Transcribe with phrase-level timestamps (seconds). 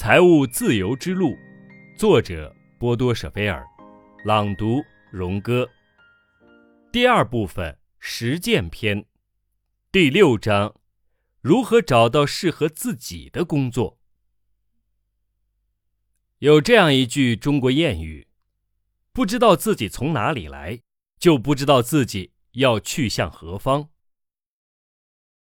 [0.00, 1.36] 财务自由之路，
[1.94, 3.62] 作者波多舍菲尔，
[4.24, 4.80] 朗读
[5.12, 5.68] 荣哥。
[6.90, 9.04] 第二部分实践篇，
[9.92, 10.74] 第六章：
[11.42, 13.98] 如何找到适合自己的工作。
[16.38, 18.26] 有这样一句中国谚语
[19.12, 20.80] ：“不知道自己从哪里来，
[21.18, 23.90] 就不知道自己要去向何方。”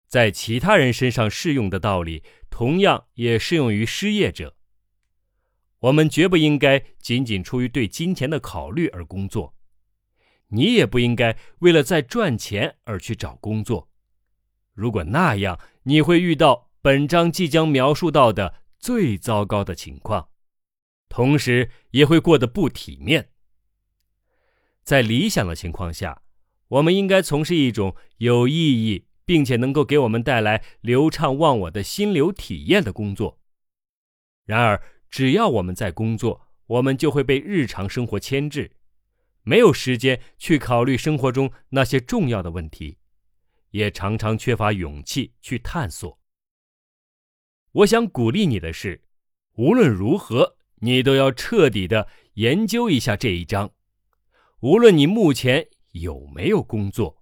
[0.08, 4.56] 在其他人身上适用的道理，同样也适用于失业者。
[5.80, 9.54] 我们绝不应该仅仅出于对金钱的考虑而工作，
[10.48, 13.90] 你也不应该为了在赚钱而去找工作。
[14.74, 20.30] 如果那样，你会遇到本章即将描述到的最糟糕的情况，
[21.10, 23.30] 同时也会过得不体面。
[24.84, 26.24] 在理想的情况下，
[26.70, 29.07] 我们应该从事一种有意义。
[29.28, 33.42] 并且能够给我们带来流畅忘我的心流体验的工作。
[34.46, 38.72] 然而，只要我们在工作，我们就会被日常生活牵制，
[39.44, 43.00] 没有时间去考虑生活中那些重要的问题，
[43.72, 46.18] 也常常缺乏勇气去探索。
[47.74, 49.04] 我想鼓励你的是，
[49.58, 53.72] 无论如何，你都要彻底的研究一下这一章，
[54.62, 57.22] 无论你目前有没有工作。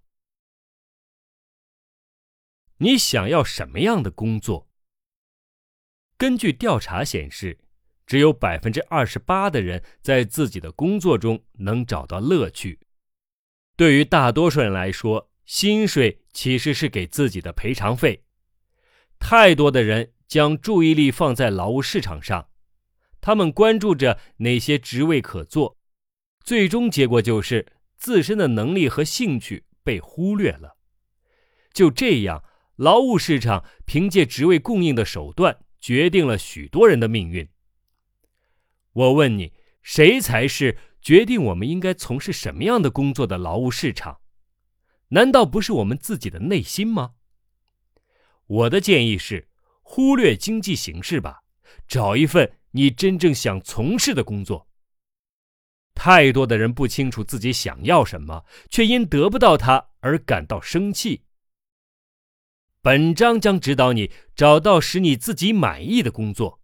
[2.80, 4.68] 你想要什么样的工作？
[6.18, 7.58] 根据调查显示，
[8.06, 12.80] 只有百分之二十八的人在自己的工作中能找到乐趣。
[13.78, 18.26] 对于大多数人来说，薪水其实是给自己的赔偿费。
[19.20, 22.50] 太多的人将注意力放在劳务市场上，
[23.22, 25.78] 他们关注着哪些职位可做，
[26.44, 27.66] 最终结果就是
[27.98, 30.76] 自身的能力和兴趣被忽略了。
[31.72, 32.44] 就这样。
[32.76, 37.48] 劳务市场凭借职位供应的手段，决定了许多人的命运。
[38.92, 44.20] 我问你，谁才是决定我们应该从事什么样的工作的劳务市场？
[45.10, 47.14] 难道不是我们自己的内心吗？
[48.48, 49.48] 我的建议是，
[49.82, 51.44] 忽略经济形势吧，
[51.88, 54.68] 找一份你真正想从事的工作。
[55.94, 61.25] 太多的人不清楚自己想要什么，却因得不到它而感到生气。
[62.86, 66.62] 本章将指导你找到使你自己满意的工作。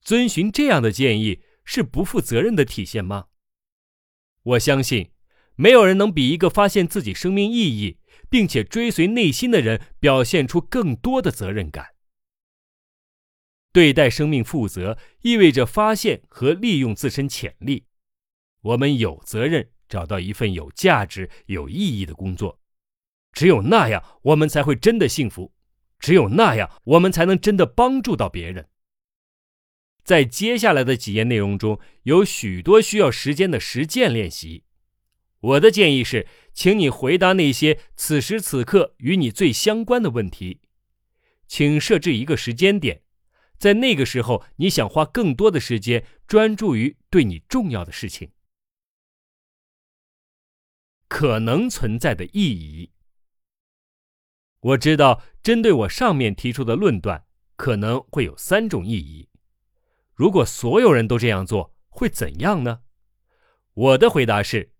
[0.00, 3.26] 遵循这样的建议是不负责任的体现吗？
[4.42, 5.10] 我相信，
[5.54, 7.98] 没有人能比一个发现自己生命意义
[8.30, 11.88] 并且追随内心的人表现出更多的责任感。
[13.72, 17.84] 对待生命负责，意味着发现和利用自身潜力。
[18.62, 22.58] 我们有责任找到一份有价值、有意义的工作。
[23.36, 25.52] 只有那样，我们才会真的幸福；
[25.98, 28.70] 只有那样，我们才能真的帮助到别人。
[30.02, 34.64] 在接下来的几页内容中，有许多需要时间的实践练习。
[35.40, 40.62] 我的建议是，请你回答那些此时此刻与你最相关的问题。
[41.46, 43.02] 请设置一个时间点，
[43.58, 48.30] 在那个时候，你想花更多的时间专注于对你重要的事情。
[51.06, 52.92] 可能存在的意义。
[54.66, 59.28] 我知道，针对我上面提出的论断，可能会有三种意义。
[60.12, 62.80] 如果所有人都这样做，会怎样呢？
[63.74, 64.72] 我的回答是：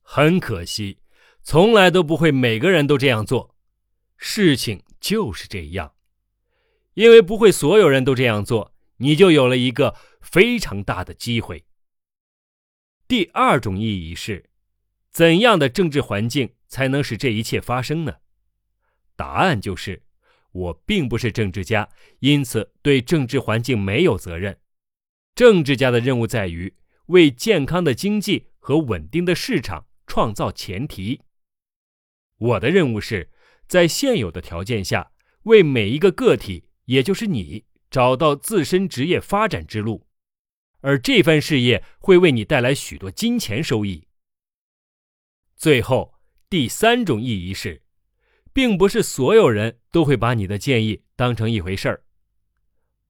[0.00, 1.00] 很可惜，
[1.42, 3.54] 从来都不会每个人都这样做。
[4.16, 5.92] 事情就是这样，
[6.94, 11.66] 因为不会所有人都这样做，你就有了一个非常大的机会。
[13.06, 14.48] 第二种意义是：
[15.10, 18.16] 怎样的政治环境才能使这一切发生呢？
[19.16, 20.02] 答案就是，
[20.52, 21.88] 我并不是政治家，
[22.20, 24.58] 因此对政治环境没有责任。
[25.34, 26.74] 政治家的任务在于
[27.06, 31.22] 为健康的经济和稳定的市场创造前提。
[32.38, 33.30] 我的任务是
[33.68, 35.12] 在现有的条件下，
[35.44, 40.06] 为每一个个体，也就是你，找到自身职业发展之路，
[40.80, 44.08] 而这番事业会为你带来许多金钱收益。
[45.56, 46.14] 最后，
[46.50, 47.83] 第三种意义是。
[48.54, 52.04] 并不是所有人都会把你的建议当成一回事儿。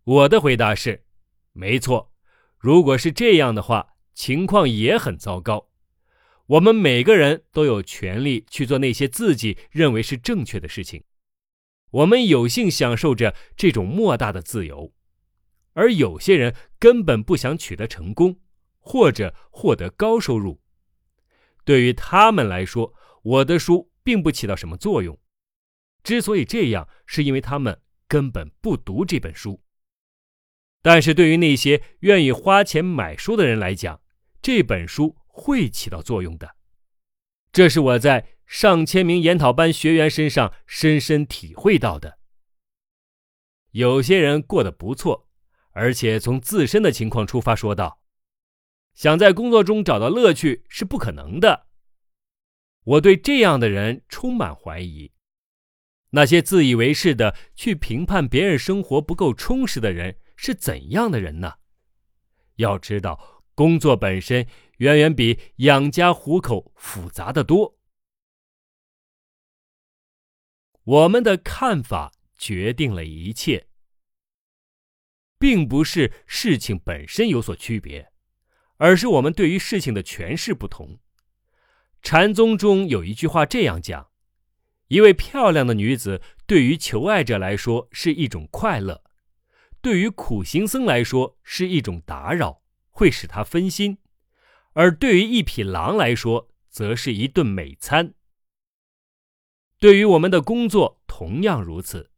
[0.03, 1.05] 我的回答是：
[1.53, 2.13] 没错。
[2.59, 5.69] 如果是这样的话，情况也很糟糕。
[6.47, 11.05] 我们每个人都有权利去做那些自己认为是正确的事情。
[11.91, 14.93] 我们有幸享受着这种莫大的自由，
[15.75, 18.41] 而有些人根本不想取得成功，
[18.79, 20.61] 或者获得高收入。
[21.65, 25.19] 对于他们来说，我的书并不起到什么作用。
[26.05, 29.61] 之所以这样，是因为他们根本不读这本书。
[30.83, 34.03] 但是对于那些愿意花钱买书的人来讲，
[34.43, 36.57] 这本书会起到作用的。
[37.51, 42.19] 这是我在上千名研讨班学员身上深深体会到的。
[43.71, 45.31] 有些人过得不错，
[45.71, 48.03] 而且从自身的情况出发说道
[48.93, 51.67] ：“想在工作中找到乐趣是不可能的。”
[52.85, 55.14] 我对这样的人充满怀疑。
[56.15, 60.17] 那些自以为是的去评判别人生活不够充实的人。
[60.37, 61.55] 是怎样的人呢？
[62.57, 64.47] 要知道，工作本身
[64.79, 67.79] 远远比养家糊口复杂的多。
[70.83, 73.69] 我们的看法决定了一切，
[75.39, 78.13] 并不是事情本身有所区别，
[78.77, 80.99] 而是我们对于事情的诠释不同。
[82.03, 84.11] 禅宗中有一句话这样讲：
[84.89, 89.03] 一位漂亮的女子对于求爱者来说是一种快乐。
[89.81, 93.97] 对于苦行僧来说是一种打扰，会使他分心；
[94.73, 98.15] 而对于一匹狼来说，则是一顿美餐。
[99.79, 102.11] 对于我们的工作同样如此，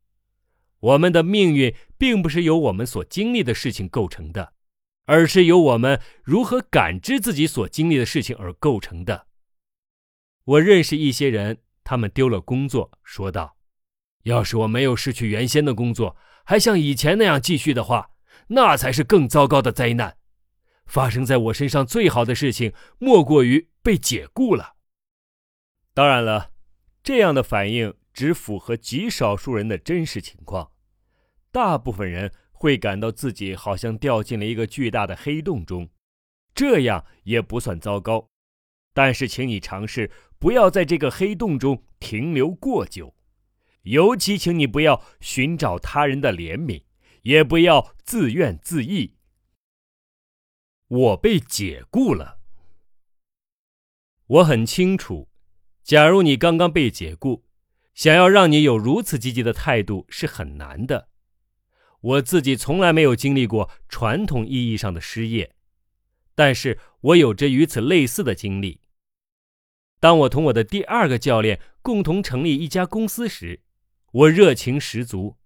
[0.78, 4.52] 我们的命运并不是由我们所经历的事情构成的，
[5.06, 9.26] 而是由我们如何感知自己所经历的事情而构成的。
[10.44, 13.56] 我认识一些人，他们丢了工作，说道
[14.24, 18.10] ：“要是我没有失去原先的工作。”还像以前那样继续的话，
[18.48, 20.16] 那才是更糟糕的灾难。
[20.84, 24.74] 发生在我身上最好的事情，莫过于被解雇了。
[25.94, 26.50] 当然了，
[27.04, 30.72] 这样的反应只符合极少数人的真实情况。
[31.52, 35.88] 大部分人会感到自己好像掉进了一个巨大的黑洞中，
[36.52, 38.28] 这样也不算糟糕。
[38.92, 43.14] 但是，请你尝试不要在这个黑洞中停留过久。
[43.82, 46.82] 尤其，请你不要寻找他人的怜悯，
[47.22, 49.12] 也不要自怨自艾。
[50.88, 52.40] 我被解雇了。
[54.26, 55.28] 我很清楚，
[55.84, 57.44] 假如你刚刚被解雇，
[57.94, 61.08] 想要让你有如此积极的态度是很难的。
[62.00, 65.54] 我自己从来没有经历过传统意义上的失业，
[66.34, 68.80] 但是我有着与此类似的经历。
[70.00, 73.62] 当我同我的第二个教练共同成立一家公司时。
[74.12, 75.36] 我热情十足，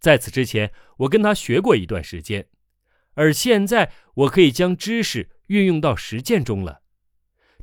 [0.00, 2.48] 在此之前，我跟他学过一段时间，
[3.14, 6.82] 而现在我可以将知识运用到实践中了，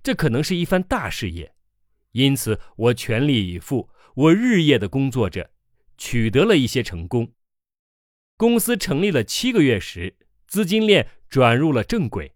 [0.02, 1.54] 这可能是一番大事业，
[2.12, 5.52] 因此我全力以赴，我日夜的工作着，
[5.98, 7.34] 取得了一些成功。
[8.38, 10.16] 公司成立了七个月时，
[10.48, 12.34] 资金链转入了正轨，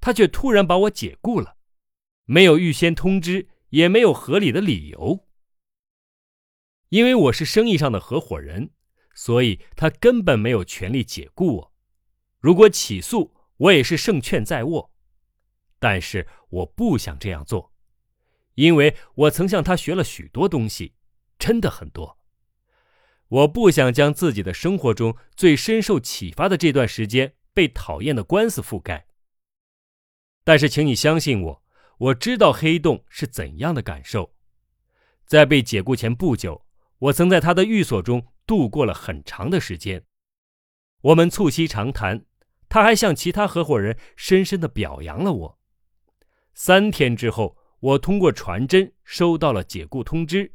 [0.00, 1.56] 他却突然把我解雇了，
[2.26, 5.26] 没有预先通知，也没有合理的理由。
[6.90, 8.70] 因为我是生意上的合伙人，
[9.14, 11.72] 所以他根本没有权利解雇我。
[12.38, 14.92] 如果起诉，我也是胜券在握。
[15.78, 17.72] 但是我不想这样做，
[18.54, 20.94] 因为我曾向他学了许多东西，
[21.38, 22.18] 真的很多。
[23.28, 29.08] 我不想将自己的生活中最深受启发的这段时间被讨厌的官司覆盖。
[30.44, 31.64] 但是，请你相信我，
[31.98, 34.34] 我知道黑洞是怎样的感受。
[35.26, 36.66] 在被解雇前不久。
[36.98, 40.06] 我曾在他的寓所中度过了很长的时间，
[41.02, 42.24] 我们促膝长谈，
[42.70, 45.58] 他还向其他合伙人深深的表扬了我。
[46.54, 50.54] 三天之后，我通过传真收到了解雇通知。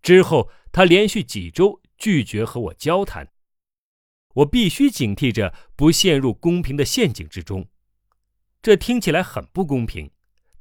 [0.00, 3.32] 之后，他连续几周拒绝和我交谈，
[4.34, 7.66] 我必须警惕着不陷入公平的陷阱之中。
[8.62, 10.12] 这听起来很不公平，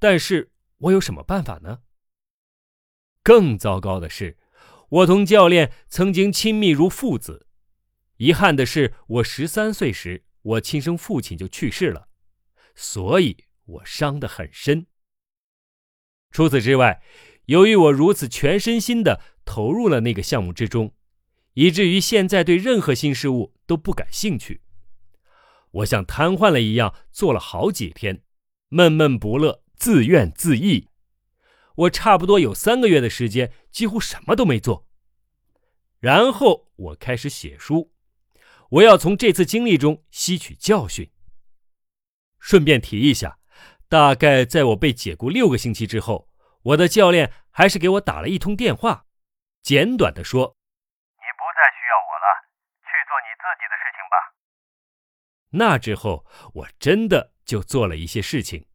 [0.04, 1.80] 但是我有什么办法呢？
[3.24, 4.38] 更糟糕的是。
[4.90, 7.48] 我同教练曾经亲密如父子，
[8.18, 12.10] 遗憾的是，我十三岁时，我亲生父亲就去世了，
[12.76, 14.88] 所以我伤得很深。
[16.32, 17.02] 除此之外，
[17.46, 20.94] 由于我如此全身心的投入了那个项目之中，
[21.54, 24.64] 以至于现在对任何新事物都不感兴趣。
[25.72, 28.22] 我像瘫痪了一样，做了好几天，
[28.68, 30.88] 闷闷不乐，自怨自艾。
[31.75, 34.88] 我差不多有三个月的时间，几乎什么都没做。
[36.00, 37.92] 然后我开始写书，
[38.70, 41.12] 我要从这次经历中吸取教训。
[42.40, 43.40] 顺便提一下，
[43.90, 46.30] 大概在我被解雇六个星期之后，
[46.62, 49.08] 我的教练还是给我打了一通电话，
[49.62, 50.56] 简短的说
[51.20, 52.28] ：“你不再需要我了，
[52.84, 54.16] 去做你自己的事情吧。”
[55.60, 58.66] 那之后，我真的就做了一些事情，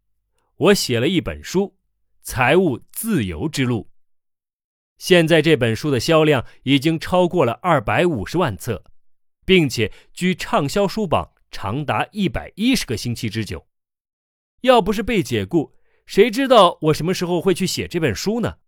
[0.58, 1.76] 我写了一本书。
[2.20, 3.90] 财务自由之路。
[4.98, 8.84] 现在这本书的销量已经超过了二百五十万册，
[9.46, 13.66] 并且居畅销书榜长达一百一十个星期之久。
[14.60, 15.72] 要不是被解雇，
[16.04, 18.58] 谁知道我什么时候会去写这本书呢？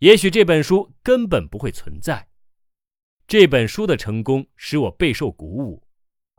[0.00, 2.28] 也许这本书根本不会存在。
[3.26, 5.82] 这本书的成功使我备受鼓舞，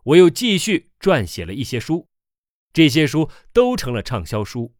[0.03, 2.07] 我又继续撰写了一些书，
[2.73, 4.73] 这些书都成了畅销书，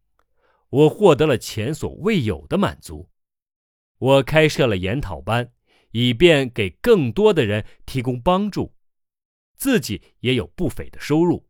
[0.69, 3.09] 我获得了前所未有的满足。
[3.97, 5.51] 我开设了研讨班，
[5.91, 8.75] 以便给更多的人提供帮助，
[9.55, 11.47] 自己也有不菲的收入。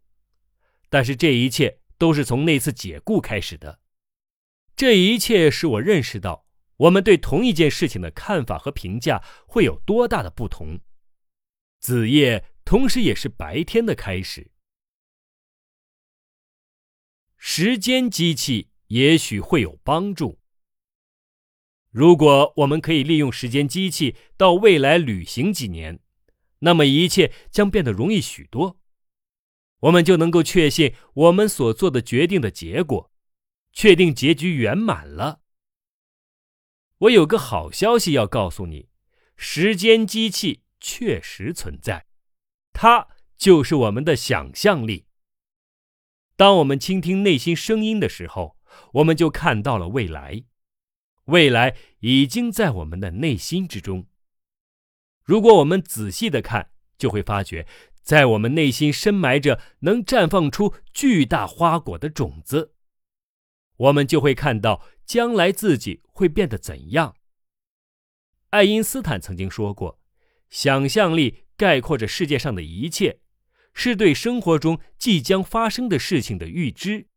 [0.90, 3.80] 但是这一切都是从那次解雇开始的，
[4.76, 6.46] 这一切使我认识到。
[6.78, 10.80] 我们对同一件事情的看法和评价会有多大的不同？
[11.80, 14.50] 子夜同时也是白天的开始。
[17.44, 20.40] 时间机器也许会有帮助。
[21.90, 26.00] 如果我们可以利用时间机器到未来旅行几年，
[26.60, 28.80] 那么一切将变得容易许多。
[29.80, 33.12] 我们就能够确信我们所做的决定的结果，
[33.74, 35.42] 确定结局圆满了。
[37.00, 38.88] 我有个好消息要告诉你，
[39.36, 42.06] 时间机器确实存在，
[42.72, 45.08] 它就是我们的想象力。
[46.36, 48.58] 当我们倾听内心声音的时候，
[48.94, 50.44] 我们就看到了未来，
[51.26, 54.08] 未来已经在我们的内心之中。
[55.24, 57.68] 如果我们仔细的看，就会发觉，
[58.02, 62.74] 在我们内心深埋着能绽放出巨大花果的种子。
[63.78, 64.82] 我们就会看到。
[65.04, 67.18] 将来自己会变得怎样？
[68.52, 70.00] 爱因斯坦曾经说过
[70.50, 73.20] ：“想象力概括着世界上的一切，
[73.74, 77.08] 是对生活中即将发生的事情的预知。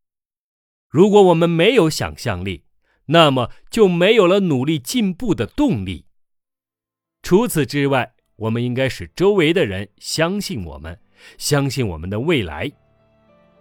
[0.89, 2.63] 如果我们没有想象力，
[3.07, 6.05] 那么就没有了努力进步的动力。
[7.21, 10.99] 除此之外，我们应该使周围的人相信我们，
[11.37, 12.71] 相信我们的未来，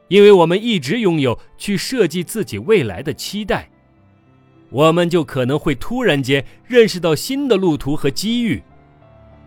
[0.09, 3.71] 因为我们一直拥有去设计自己未来的期待。”
[4.71, 8.61] 我们就可能会突然间认识到新的路途和机遇，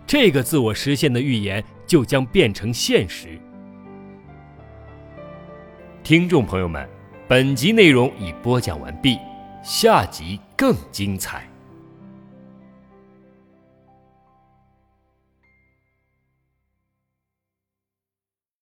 [0.06, 3.40] 这个自我实现的预言就将变成现实。
[6.04, 6.88] 听众朋友们，
[7.28, 9.18] 本集内容已播讲完毕，
[9.64, 11.50] 下集更精彩。